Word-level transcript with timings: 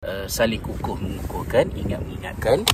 uh, 0.00 0.24
saling 0.24 0.64
kukuh 0.64 0.96
mengukuhkan, 0.96 1.68
ingat 1.76 2.00
mengingatkan. 2.00 2.64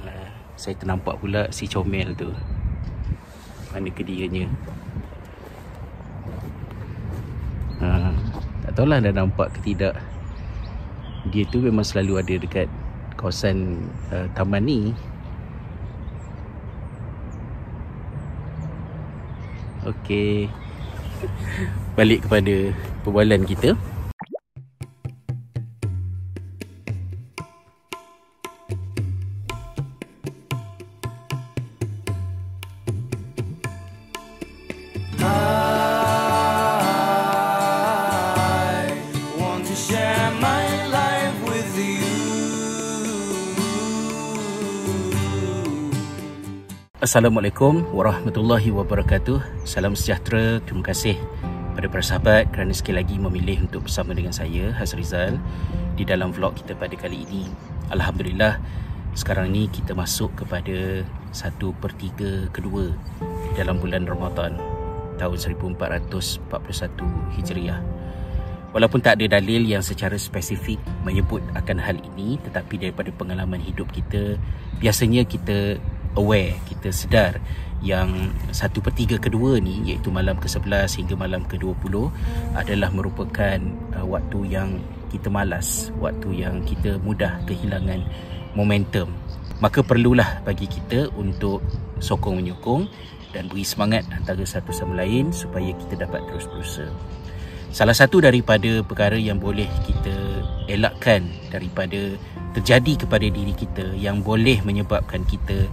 Uh, 0.00 0.28
saya 0.56 0.72
ternampak 0.80 1.20
pula 1.20 1.52
si 1.52 1.68
comel 1.68 2.16
tu. 2.16 2.32
Mana 3.76 3.92
kedianya? 3.92 4.48
Uh, 7.76 8.16
tak 8.64 8.72
tahulah 8.72 9.04
dah 9.04 9.12
nampak 9.12 9.52
ke 9.52 9.60
tidak. 9.68 10.00
Dia 11.28 11.44
tu 11.52 11.60
memang 11.60 11.84
selalu 11.84 12.24
ada 12.24 12.34
dekat 12.40 12.68
kawasan 13.20 13.84
uh, 14.08 14.24
taman 14.32 14.64
ni. 14.64 14.80
Okey. 19.84 20.48
Balik 22.00 22.24
kepada 22.24 22.72
perbualan 23.04 23.44
kita. 23.44 23.91
Assalamualaikum 47.02 47.82
warahmatullahi 47.90 48.70
wabarakatuh. 48.70 49.66
Salam 49.66 49.98
sejahtera. 49.98 50.62
Terima 50.62 50.86
kasih 50.86 51.18
pada 51.74 51.90
para 51.90 51.98
sahabat 51.98 52.54
Kerana 52.54 52.70
sekali 52.70 53.02
lagi 53.02 53.18
memilih 53.18 53.66
untuk 53.66 53.90
bersama 53.90 54.14
dengan 54.14 54.30
saya 54.30 54.70
Hazrizal 54.70 55.34
Di 55.98 56.06
dalam 56.06 56.30
vlog 56.30 56.54
kita 56.54 56.78
pada 56.78 56.94
kali 56.94 57.26
ini. 57.26 57.50
Alhamdulillah 57.90 58.62
Sekarang 59.18 59.50
ni 59.50 59.66
kita 59.66 59.98
masuk 59.98 60.30
kepada 60.46 61.02
Satu 61.34 61.74
per 61.74 61.90
tiga 61.98 62.46
kedua 62.54 62.94
Dalam 63.58 63.82
bulan 63.82 64.06
Ramadan 64.06 64.54
Tahun 65.18 65.38
1441 65.74 66.46
Hijriah. 67.34 67.82
Walaupun 68.70 69.02
tak 69.02 69.18
ada 69.18 69.42
dalil 69.42 69.66
yang 69.66 69.82
secara 69.82 70.14
spesifik 70.14 70.78
menyebut 71.02 71.42
akan 71.58 71.82
hal 71.82 71.98
ini 72.14 72.38
Tetapi 72.46 72.78
daripada 72.78 73.10
pengalaman 73.10 73.58
hidup 73.58 73.90
kita 73.90 74.38
Biasanya 74.78 75.26
kita 75.26 75.82
aware 76.16 76.56
kita 76.68 76.92
sedar 76.92 77.40
yang 77.82 78.30
satu 78.54 78.78
per 78.78 78.94
tiga 78.94 79.18
kedua 79.18 79.58
ni 79.58 79.82
iaitu 79.90 80.14
malam 80.14 80.38
ke-11 80.38 81.02
hingga 81.02 81.18
malam 81.18 81.42
ke-20 81.50 81.90
adalah 82.54 82.94
merupakan 82.94 83.58
uh, 83.98 84.06
waktu 84.06 84.54
yang 84.54 84.78
kita 85.10 85.28
malas 85.28 85.90
waktu 85.98 86.46
yang 86.46 86.62
kita 86.62 86.96
mudah 87.02 87.42
kehilangan 87.44 88.06
momentum. 88.54 89.10
Maka 89.58 89.82
perlulah 89.82 90.42
bagi 90.46 90.66
kita 90.66 91.10
untuk 91.18 91.62
sokong 91.98 92.38
menyokong 92.42 92.86
dan 93.34 93.50
beri 93.50 93.66
semangat 93.66 94.06
antara 94.10 94.42
satu 94.42 94.70
sama 94.70 95.02
lain 95.02 95.30
supaya 95.34 95.70
kita 95.74 96.06
dapat 96.06 96.22
terus 96.30 96.46
berusaha. 96.50 96.90
Salah 97.72 97.96
satu 97.96 98.20
daripada 98.20 98.84
perkara 98.84 99.16
yang 99.16 99.40
boleh 99.40 99.66
kita 99.88 100.12
elakkan 100.68 101.24
daripada 101.48 102.14
terjadi 102.52 103.06
kepada 103.06 103.26
diri 103.26 103.54
kita 103.56 103.96
yang 103.96 104.20
boleh 104.20 104.60
menyebabkan 104.60 105.24
kita 105.24 105.66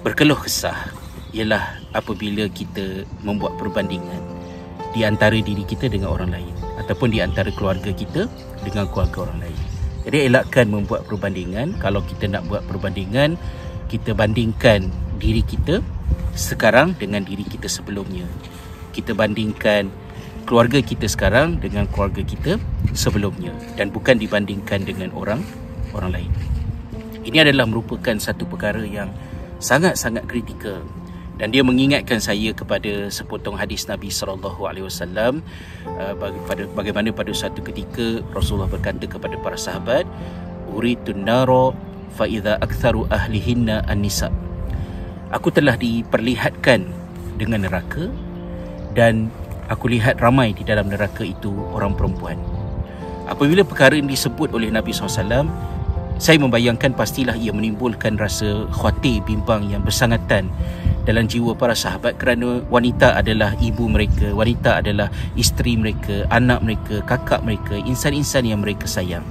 berkeluh 0.00 0.40
kesah 0.40 0.88
ialah 1.36 1.76
apabila 1.92 2.48
kita 2.48 3.04
membuat 3.20 3.60
perbandingan 3.60 4.20
di 4.96 5.04
antara 5.04 5.36
diri 5.36 5.62
kita 5.62 5.92
dengan 5.92 6.16
orang 6.16 6.32
lain 6.32 6.54
ataupun 6.80 7.12
di 7.12 7.20
antara 7.20 7.52
keluarga 7.52 7.92
kita 7.92 8.26
dengan 8.64 8.88
keluarga 8.88 9.28
orang 9.28 9.44
lain. 9.44 9.60
Jadi 10.08 10.32
elakkan 10.32 10.72
membuat 10.72 11.04
perbandingan. 11.04 11.76
Kalau 11.76 12.00
kita 12.00 12.32
nak 12.32 12.48
buat 12.48 12.64
perbandingan, 12.64 13.36
kita 13.92 14.16
bandingkan 14.16 14.88
diri 15.20 15.44
kita 15.44 15.84
sekarang 16.32 16.96
dengan 16.96 17.20
diri 17.20 17.44
kita 17.44 17.68
sebelumnya. 17.68 18.24
Kita 18.96 19.12
bandingkan 19.12 19.92
keluarga 20.48 20.80
kita 20.80 21.04
sekarang 21.04 21.60
dengan 21.60 21.84
keluarga 21.92 22.24
kita 22.24 22.56
sebelumnya 22.96 23.52
dan 23.76 23.92
bukan 23.92 24.16
dibandingkan 24.16 24.88
dengan 24.88 25.12
orang 25.12 25.44
orang 25.92 26.16
lain. 26.16 26.32
Ini 27.20 27.44
adalah 27.44 27.68
merupakan 27.68 28.16
satu 28.16 28.48
perkara 28.48 28.80
yang 28.80 29.12
sangat-sangat 29.60 30.26
kritikal. 30.26 30.82
Dan 31.40 31.56
dia 31.56 31.64
mengingatkan 31.64 32.20
saya 32.20 32.52
kepada 32.52 33.08
sepotong 33.08 33.56
hadis 33.56 33.88
Nabi 33.88 34.12
sallallahu 34.12 34.60
alaihi 34.68 34.84
wasallam 34.84 35.40
uh, 35.88 36.12
pada 36.44 36.68
bagaimana 36.76 37.08
pada 37.16 37.32
satu 37.32 37.64
ketika 37.64 38.20
Rasulullah 38.36 38.68
berkata 38.68 39.08
kepada 39.08 39.40
para 39.40 39.56
sahabat 39.56 40.04
uritun 40.76 41.24
naro 41.24 41.72
fa 42.12 42.28
idza 42.28 42.60
aktharu 42.60 43.08
ahlihinna 43.08 43.88
an-nisa. 43.88 44.28
Aku 45.32 45.48
telah 45.48 45.80
diperlihatkan 45.80 46.84
dengan 47.40 47.64
neraka 47.64 48.12
dan 48.92 49.32
aku 49.72 49.88
lihat 49.96 50.20
ramai 50.20 50.52
di 50.52 50.60
dalam 50.60 50.92
neraka 50.92 51.24
itu 51.24 51.56
orang 51.72 51.96
perempuan. 51.96 52.36
Apabila 53.30 53.62
perkara 53.62 53.96
ini 53.96 54.12
disebut 54.12 54.50
oleh 54.52 54.68
Nabi 54.68 54.90
SAW 54.90 55.46
saya 56.20 56.36
membayangkan 56.36 56.92
pastilah 56.92 57.32
ia 57.32 57.48
menimbulkan 57.48 58.20
rasa 58.20 58.68
khawatir 58.76 59.24
bimbang 59.24 59.72
yang 59.72 59.80
bersangatan 59.80 60.52
dalam 61.08 61.24
jiwa 61.24 61.56
para 61.56 61.72
sahabat 61.72 62.20
kerana 62.20 62.60
wanita 62.68 63.16
adalah 63.16 63.56
ibu 63.56 63.88
mereka, 63.88 64.28
wanita 64.36 64.84
adalah 64.84 65.08
isteri 65.32 65.80
mereka, 65.80 66.28
anak 66.28 66.60
mereka, 66.60 67.00
kakak 67.08 67.40
mereka, 67.40 67.80
insan-insan 67.88 68.44
yang 68.44 68.60
mereka 68.60 68.84
sayang. 68.84 69.24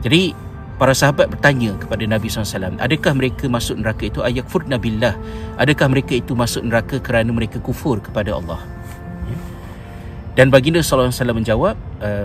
Jadi 0.00 0.32
para 0.80 0.96
sahabat 0.96 1.28
bertanya 1.28 1.76
kepada 1.76 2.08
Nabi 2.08 2.32
SAW, 2.32 2.80
adakah 2.80 3.12
mereka 3.12 3.44
masuk 3.52 3.76
neraka 3.76 4.08
itu 4.08 4.24
ayat 4.24 4.48
furnabillah? 4.48 5.14
Adakah 5.60 5.86
mereka 5.92 6.16
itu 6.16 6.32
masuk 6.32 6.64
neraka 6.64 6.96
kerana 6.96 7.28
mereka 7.28 7.60
kufur 7.60 8.00
kepada 8.00 8.32
Allah? 8.32 8.64
Dan 10.32 10.48
baginda 10.48 10.80
SAW 10.80 11.12
menjawab, 11.12 11.76
uh, 12.00 12.24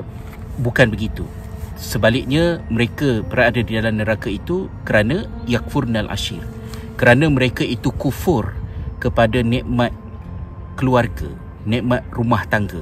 bukan 0.64 0.88
begitu. 0.88 1.28
Sebaliknya 1.78 2.58
mereka 2.74 3.22
berada 3.22 3.62
di 3.62 3.78
dalam 3.78 4.02
neraka 4.02 4.34
itu 4.34 4.66
kerana 4.82 5.30
yakfurnal 5.46 6.10
ashir. 6.10 6.42
Kerana 6.98 7.30
mereka 7.30 7.62
itu 7.62 7.94
kufur 7.94 8.58
kepada 8.98 9.46
nikmat 9.46 9.94
keluarga, 10.74 11.30
nikmat 11.70 12.02
rumah 12.10 12.42
tangga. 12.50 12.82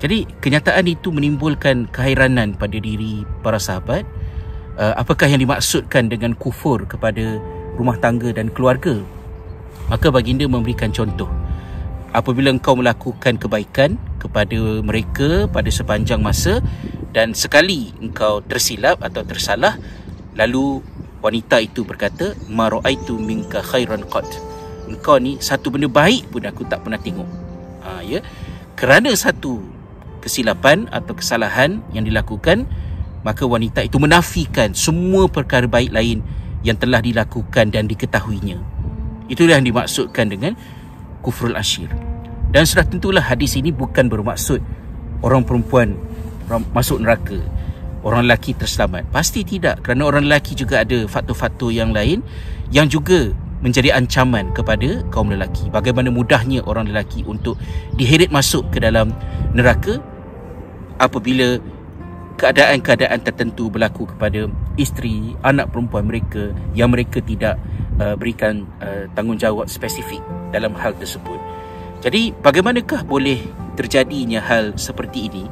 Jadi 0.00 0.24
kenyataan 0.40 0.88
itu 0.88 1.12
menimbulkan 1.12 1.88
keheranan 1.92 2.56
pada 2.56 2.80
diri 2.80 3.28
para 3.44 3.60
sahabat. 3.60 4.08
Uh, 4.76 4.96
apakah 4.96 5.28
yang 5.28 5.40
dimaksudkan 5.40 6.08
dengan 6.08 6.36
kufur 6.36 6.84
kepada 6.84 7.40
rumah 7.76 7.96
tangga 8.00 8.32
dan 8.32 8.48
keluarga? 8.52 9.00
Maka 9.92 10.08
baginda 10.08 10.48
memberikan 10.48 10.92
contoh. 10.92 11.28
Apabila 12.16 12.48
engkau 12.48 12.76
melakukan 12.76 13.36
kebaikan 13.36 14.00
kepada 14.16 14.80
mereka 14.80 15.44
pada 15.52 15.68
sepanjang 15.68 16.24
masa 16.24 16.64
dan 17.16 17.32
sekali 17.32 17.96
engkau 17.96 18.44
tersilap 18.44 19.00
atau 19.00 19.24
tersalah 19.24 19.80
lalu 20.36 20.84
wanita 21.24 21.64
itu 21.64 21.80
berkata 21.80 22.36
maraitu 22.44 23.16
minka 23.16 23.64
khairan 23.64 24.04
qad. 24.04 24.28
Engkau 24.84 25.16
ni 25.16 25.40
satu 25.40 25.72
benda 25.72 25.88
baik 25.88 26.28
pun 26.28 26.44
aku 26.44 26.68
tak 26.68 26.84
pernah 26.84 27.00
tengok. 27.00 27.24
Ha, 27.88 28.04
ya? 28.04 28.20
Kerana 28.76 29.16
satu 29.16 29.64
kesilapan 30.20 30.92
atau 30.92 31.16
kesalahan 31.16 31.80
yang 31.96 32.04
dilakukan 32.04 32.68
maka 33.24 33.48
wanita 33.48 33.80
itu 33.80 33.96
menafikan 33.96 34.76
semua 34.76 35.24
perkara 35.24 35.64
baik 35.64 35.96
lain 35.96 36.20
yang 36.60 36.76
telah 36.76 37.00
dilakukan 37.00 37.72
dan 37.72 37.88
diketahuinya. 37.88 38.60
Itulah 39.32 39.56
yang 39.56 39.64
dimaksudkan 39.64 40.28
dengan 40.28 40.52
kufrul 41.24 41.56
asyir. 41.56 41.88
Dan 42.52 42.68
sudah 42.68 42.84
tentulah 42.84 43.24
hadis 43.24 43.56
ini 43.56 43.72
bukan 43.72 44.06
bermaksud 44.06 44.60
orang 45.24 45.42
perempuan 45.42 46.05
masuk 46.46 47.02
neraka 47.02 47.38
orang 48.06 48.30
lelaki 48.30 48.54
terselamat. 48.54 49.10
Pasti 49.10 49.42
tidak 49.42 49.82
kerana 49.82 50.06
orang 50.06 50.30
lelaki 50.30 50.54
juga 50.54 50.86
ada 50.86 51.10
faktor-faktor 51.10 51.74
yang 51.74 51.90
lain 51.90 52.22
yang 52.70 52.86
juga 52.86 53.34
menjadi 53.64 53.96
ancaman 53.98 54.54
kepada 54.54 55.02
kaum 55.10 55.32
lelaki. 55.32 55.66
Bagaimana 55.72 56.12
mudahnya 56.12 56.62
orang 56.68 56.86
lelaki 56.86 57.26
untuk 57.26 57.58
diheret 57.98 58.30
masuk 58.30 58.68
ke 58.70 58.78
dalam 58.78 59.10
neraka 59.56 59.98
apabila 61.02 61.58
keadaan-keadaan 62.36 63.24
tertentu 63.24 63.72
berlaku 63.72 64.06
kepada 64.12 64.46
isteri 64.76 65.32
anak 65.40 65.72
perempuan 65.72 66.04
mereka 66.04 66.52
yang 66.76 66.92
mereka 66.92 67.24
tidak 67.24 67.56
uh, 67.96 68.12
berikan 68.14 68.68
uh, 68.84 69.08
tanggungjawab 69.16 69.66
spesifik 69.66 70.20
dalam 70.52 70.76
hal 70.76 70.92
tersebut. 71.00 71.40
Jadi 72.04 72.36
bagaimanakah 72.44 73.08
boleh 73.08 73.40
terjadinya 73.74 74.38
hal 74.44 74.76
seperti 74.76 75.32
ini 75.32 75.48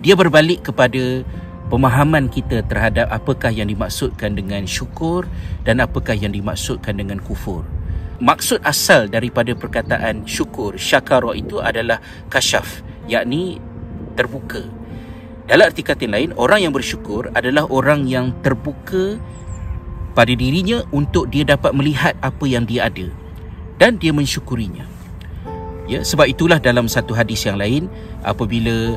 dia 0.00 0.16
berbalik 0.16 0.64
kepada 0.64 1.24
pemahaman 1.68 2.26
kita 2.26 2.66
terhadap 2.66 3.06
apakah 3.12 3.52
yang 3.52 3.68
dimaksudkan 3.70 4.34
dengan 4.34 4.66
syukur 4.66 5.28
dan 5.62 5.78
apakah 5.78 6.16
yang 6.16 6.34
dimaksudkan 6.34 6.98
dengan 6.98 7.22
kufur. 7.22 7.62
Maksud 8.20 8.60
asal 8.66 9.08
daripada 9.08 9.56
perkataan 9.56 10.28
syukur, 10.28 10.76
syakara 10.76 11.32
itu 11.32 11.56
adalah 11.56 12.04
kasyaf, 12.28 12.84
yakni 13.08 13.56
terbuka. 14.12 14.60
Dalam 15.48 15.72
arti 15.72 15.80
kata 15.80 16.04
lain, 16.04 16.36
orang 16.36 16.68
yang 16.68 16.74
bersyukur 16.76 17.32
adalah 17.32 17.64
orang 17.72 18.04
yang 18.04 18.36
terbuka 18.44 19.16
pada 20.12 20.32
dirinya 20.36 20.84
untuk 20.92 21.32
dia 21.32 21.48
dapat 21.48 21.72
melihat 21.72 22.12
apa 22.20 22.44
yang 22.44 22.68
dia 22.68 22.92
ada 22.92 23.08
dan 23.80 23.96
dia 23.96 24.12
mensyukurinya. 24.12 24.84
Ya, 25.90 26.06
sebab 26.06 26.30
itulah 26.30 26.62
dalam 26.62 26.86
satu 26.86 27.16
hadis 27.16 27.42
yang 27.42 27.58
lain 27.58 27.90
apabila 28.22 28.94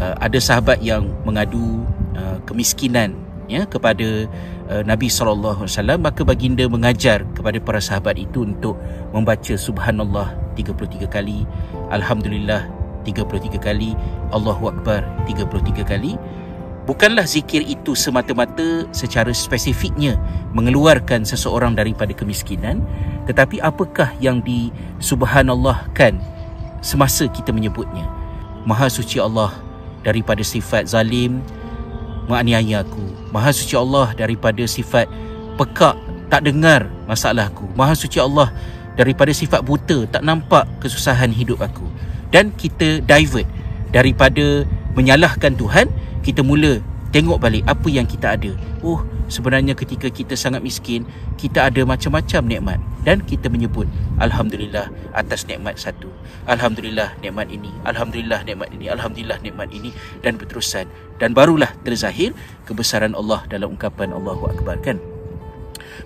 uh, 0.00 0.14
ada 0.20 0.38
sahabat 0.40 0.80
yang 0.82 1.08
mengadu 1.26 1.84
uh, 2.16 2.38
kemiskinan 2.48 3.16
ya 3.46 3.62
kepada 3.66 4.26
uh, 4.70 4.82
Nabi 4.82 5.06
sallallahu 5.06 5.64
alaihi 5.64 5.74
wasallam 5.76 5.98
maka 6.02 6.22
baginda 6.26 6.66
mengajar 6.66 7.22
kepada 7.34 7.58
para 7.62 7.78
sahabat 7.78 8.18
itu 8.18 8.42
untuk 8.42 8.74
membaca 9.14 9.54
subhanallah 9.54 10.34
33 10.58 11.06
kali 11.06 11.46
alhamdulillah 11.92 12.66
33 13.06 13.62
kali 13.62 13.94
Allahu 14.34 14.74
Akbar 14.74 15.06
33 15.30 15.86
kali. 15.86 16.18
Bukanlah 16.86 17.26
zikir 17.26 17.66
itu 17.66 17.98
semata-mata 17.98 18.86
secara 18.94 19.34
spesifiknya 19.34 20.14
mengeluarkan 20.54 21.26
seseorang 21.26 21.74
daripada 21.74 22.14
kemiskinan 22.14 22.78
Tetapi 23.26 23.58
apakah 23.58 24.14
yang 24.22 24.38
disubhanallahkan 24.38 26.14
semasa 26.78 27.26
kita 27.26 27.50
menyebutnya? 27.50 28.06
Maha 28.62 28.86
suci 28.86 29.18
Allah 29.18 29.65
daripada 30.06 30.46
sifat 30.46 30.86
zalim 30.86 31.42
menganiaya 32.30 32.86
aku. 32.86 33.02
Maha 33.34 33.50
suci 33.50 33.74
Allah 33.74 34.14
daripada 34.14 34.62
sifat 34.62 35.10
pekak 35.58 35.98
tak 36.30 36.42
dengar 36.42 36.90
masalahku 37.06 37.66
Maha 37.74 37.94
suci 37.94 38.22
Allah 38.22 38.54
daripada 38.94 39.34
sifat 39.34 39.66
buta 39.66 40.06
tak 40.06 40.22
nampak 40.22 40.70
kesusahan 40.78 41.34
hidup 41.34 41.58
aku. 41.58 41.90
Dan 42.30 42.54
kita 42.54 43.02
divert. 43.02 43.46
Daripada 43.90 44.66
menyalahkan 44.94 45.58
Tuhan 45.58 45.90
kita 46.22 46.42
mula 46.46 46.78
tengok 47.10 47.42
balik 47.42 47.66
apa 47.66 47.88
yang 47.90 48.06
kita 48.06 48.38
ada. 48.38 48.54
Oh 48.86 49.02
sebenarnya 49.26 49.74
ketika 49.74 50.10
kita 50.10 50.34
sangat 50.38 50.62
miskin 50.62 51.06
kita 51.36 51.68
ada 51.70 51.82
macam-macam 51.86 52.42
nikmat. 52.46 52.80
Dan 53.06 53.22
kita 53.22 53.46
menyebut 53.46 53.86
alhamdulillah 54.18 54.90
atas 55.14 55.46
nikmat 55.46 55.78
satu. 55.78 56.10
Alhamdulillah 56.50 57.14
nikmat 57.22 57.46
ini. 57.54 57.70
Alhamdulillah 57.86 58.42
nikmat 58.42 58.74
ini. 58.74 58.90
Alhamdulillah 58.90 59.38
nikmat 59.46 59.70
ini. 59.70 59.94
Dan 60.26 60.34
berterusan. 60.34 60.90
Dan 61.22 61.30
barulah 61.30 61.70
terzahir 61.86 62.34
kebesaran 62.66 63.14
Allah 63.14 63.46
dalam 63.46 63.78
ungkapan 63.78 64.10
Allahu 64.10 64.50
akbar 64.50 64.82
kan? 64.82 64.98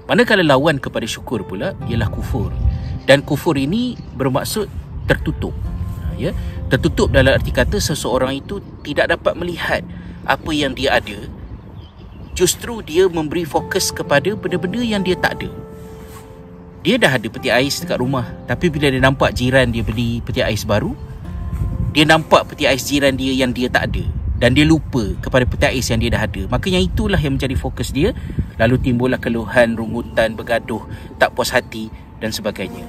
Manakala 0.04 0.44
lawan 0.44 0.76
kepada 0.76 1.08
syukur 1.08 1.40
pula 1.40 1.72
ialah 1.88 2.12
kufur. 2.12 2.52
Dan 3.08 3.24
kufur 3.24 3.56
ini 3.56 3.96
bermaksud 4.14 4.68
tertutup. 5.08 5.56
Ya? 6.20 6.36
Tertutup 6.68 7.08
dalam 7.08 7.32
arti 7.32 7.48
kata 7.48 7.80
seseorang 7.80 8.44
itu 8.44 8.60
tidak 8.84 9.16
dapat 9.16 9.40
melihat 9.40 9.80
apa 10.28 10.50
yang 10.52 10.76
dia 10.76 11.00
ada 11.00 11.16
justru 12.34 12.80
dia 12.84 13.06
memberi 13.10 13.42
fokus 13.44 13.90
kepada 13.90 14.34
benda-benda 14.34 14.80
yang 14.80 15.02
dia 15.02 15.18
tak 15.18 15.40
ada. 15.40 15.50
Dia 16.80 16.96
dah 16.96 17.12
ada 17.20 17.26
peti 17.28 17.52
ais 17.52 17.80
dekat 17.82 18.00
rumah. 18.00 18.24
Tapi 18.48 18.72
bila 18.72 18.88
dia 18.88 19.02
nampak 19.02 19.36
jiran 19.36 19.68
dia 19.68 19.84
beli 19.84 20.24
peti 20.24 20.40
ais 20.40 20.64
baru 20.64 20.96
dia 21.90 22.06
nampak 22.06 22.46
peti 22.46 22.70
ais 22.70 22.86
jiran 22.86 23.18
dia 23.18 23.34
yang 23.34 23.50
dia 23.50 23.66
tak 23.66 23.90
ada. 23.90 24.04
Dan 24.40 24.56
dia 24.56 24.64
lupa 24.64 25.04
kepada 25.20 25.44
peti 25.44 25.66
ais 25.68 25.86
yang 25.90 26.00
dia 26.00 26.10
dah 26.14 26.22
ada. 26.24 26.42
Maka 26.48 26.70
yang 26.70 26.86
itulah 26.86 27.18
yang 27.20 27.36
menjadi 27.36 27.58
fokus 27.58 27.92
dia. 27.92 28.16
Lalu 28.56 28.80
timbullah 28.80 29.18
keluhan 29.20 29.76
rungutan 29.76 30.38
bergaduh 30.38 30.80
tak 31.18 31.34
puas 31.34 31.52
hati 31.52 31.92
dan 32.22 32.32
sebagainya. 32.32 32.86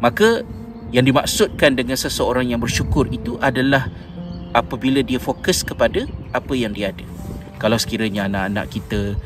Maka 0.00 0.46
yang 0.94 1.04
dimaksudkan 1.04 1.74
dengan 1.74 1.98
seseorang 1.98 2.46
yang 2.46 2.62
bersyukur 2.62 3.10
itu 3.10 3.36
adalah 3.42 3.90
apabila 4.54 5.02
dia 5.02 5.18
fokus 5.18 5.66
kepada 5.66 6.06
apa 6.30 6.52
yang 6.54 6.72
dia 6.72 6.94
ada. 6.94 7.04
Kalau 7.56 7.76
sekiranya 7.80 8.28
anak-anak 8.28 8.66
kita 8.68 9.16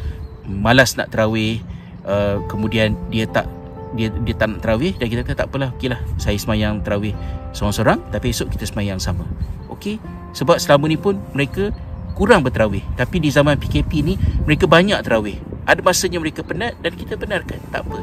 malas 0.47 0.95
nak 0.95 1.11
terawih, 1.11 1.63
uh, 2.07 2.43
kemudian 2.47 2.95
dia 3.11 3.27
tak 3.27 3.47
dia 3.91 4.07
dia 4.23 4.35
tak 4.39 4.55
nak 4.55 4.61
terawih 4.63 4.95
dan 4.95 5.07
kita 5.11 5.21
kata 5.27 5.37
tak 5.45 5.49
apalah, 5.51 5.75
okeylah 5.75 5.99
saya 6.15 6.39
semayang 6.39 6.79
terawih 6.83 7.15
seorang-seorang 7.51 7.99
tapi 8.15 8.31
esok 8.31 8.55
kita 8.55 8.71
semayang 8.71 9.03
sama. 9.03 9.27
Okey? 9.67 9.99
Sebab 10.31 10.63
selama 10.63 10.87
ni 10.87 10.95
pun 10.95 11.19
mereka 11.35 11.75
kurang 12.15 12.47
berterawih 12.47 12.87
tapi 12.95 13.19
di 13.19 13.35
zaman 13.35 13.59
PKP 13.59 13.91
ni 14.07 14.15
mereka 14.47 14.71
banyak 14.71 15.03
terawih. 15.03 15.39
Ada 15.67 15.83
masanya 15.83 16.19
mereka 16.23 16.47
penat 16.47 16.75
dan 16.83 16.95
kita 16.95 17.15
benarkan, 17.19 17.59
tak 17.71 17.87
apa. 17.87 17.99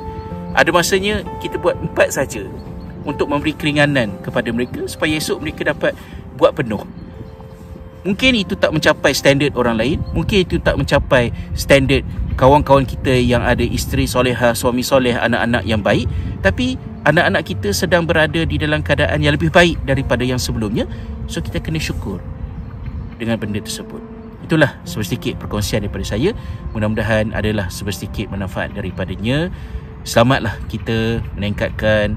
Ada 0.56 0.70
masanya 0.72 1.24
kita 1.40 1.60
buat 1.60 1.76
empat 1.76 2.16
saja 2.16 2.44
untuk 3.08 3.32
memberi 3.32 3.56
keringanan 3.56 4.20
kepada 4.20 4.52
mereka 4.52 4.84
supaya 4.92 5.16
esok 5.16 5.40
mereka 5.40 5.72
dapat 5.72 5.96
buat 6.36 6.52
penuh. 6.52 6.84
Mungkin 8.08 8.40
itu 8.40 8.56
tak 8.56 8.72
mencapai 8.72 9.12
standard 9.12 9.52
orang 9.60 9.76
lain, 9.76 9.98
mungkin 10.16 10.48
itu 10.48 10.56
tak 10.64 10.80
mencapai 10.80 11.36
standard 11.52 12.08
kawan-kawan 12.40 12.88
kita 12.88 13.12
yang 13.12 13.44
ada 13.44 13.68
isteri 13.68 14.08
soleha, 14.08 14.56
suami 14.56 14.80
soleh, 14.80 15.12
anak-anak 15.12 15.68
yang 15.68 15.84
baik, 15.84 16.08
tapi 16.40 16.80
anak-anak 17.04 17.44
kita 17.44 17.76
sedang 17.76 18.08
berada 18.08 18.48
di 18.48 18.56
dalam 18.56 18.80
keadaan 18.80 19.20
yang 19.20 19.36
lebih 19.36 19.52
baik 19.52 19.76
daripada 19.84 20.24
yang 20.24 20.40
sebelumnya, 20.40 20.88
so 21.28 21.44
kita 21.44 21.60
kena 21.60 21.84
syukur 21.84 22.24
dengan 23.20 23.36
benda 23.36 23.60
tersebut. 23.60 24.00
Itulah 24.48 24.80
sedikit 24.88 25.36
perkongsian 25.44 25.84
daripada 25.84 26.08
saya. 26.08 26.32
Mudah-mudahan 26.72 27.36
adalah 27.36 27.68
sedikit 27.68 28.32
manfaat 28.32 28.72
daripadanya. 28.72 29.52
Selamatlah 30.08 30.56
kita 30.72 31.20
meningkatkan 31.36 32.16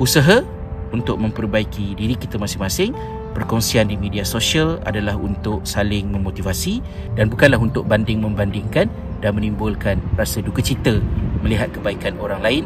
usaha 0.00 0.40
untuk 0.88 1.20
memperbaiki 1.20 1.92
diri 1.92 2.16
kita 2.16 2.40
masing-masing 2.40 2.96
perkongsian 3.38 3.86
di 3.86 3.94
media 3.94 4.26
sosial 4.26 4.82
adalah 4.82 5.14
untuk 5.14 5.62
saling 5.62 6.10
memotivasi 6.10 6.82
dan 7.14 7.30
bukanlah 7.30 7.62
untuk 7.62 7.86
banding 7.86 8.18
membandingkan 8.18 8.90
dan 9.22 9.30
menimbulkan 9.38 10.02
rasa 10.18 10.42
duka 10.42 10.58
cita 10.58 10.98
melihat 11.46 11.70
kebaikan 11.70 12.18
orang 12.18 12.42
lain 12.42 12.64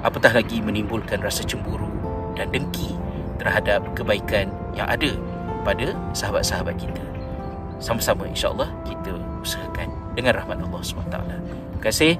apatah 0.00 0.32
lagi 0.32 0.64
menimbulkan 0.64 1.20
rasa 1.20 1.44
cemburu 1.44 1.88
dan 2.32 2.48
dengki 2.48 2.96
terhadap 3.36 3.84
kebaikan 3.92 4.48
yang 4.72 4.88
ada 4.88 5.12
pada 5.64 5.92
sahabat-sahabat 6.16 6.74
kita. 6.80 7.04
Sama-sama 7.76 8.24
insyaAllah 8.24 8.72
kita 8.88 9.12
usahakan 9.44 9.92
dengan 10.16 10.40
rahmat 10.40 10.62
Allah 10.64 10.80
SWT. 10.80 11.16
Terima 11.16 11.80
kasih. 11.84 12.12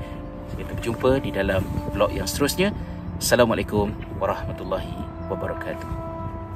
Kita 0.56 0.72
berjumpa 0.76 1.10
di 1.24 1.30
dalam 1.32 1.64
vlog 1.96 2.12
yang 2.12 2.28
seterusnya. 2.28 2.70
Assalamualaikum 3.16 3.92
warahmatullahi 4.20 4.92
wabarakatuh. 5.32 6.05